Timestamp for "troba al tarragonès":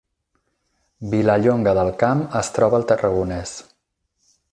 2.55-3.53